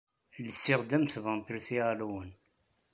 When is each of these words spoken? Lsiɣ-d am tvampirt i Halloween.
Lsiɣ-d 0.47 0.91
am 0.97 1.05
tvampirt 1.05 1.67
i 1.75 1.77
Halloween. 1.83 2.31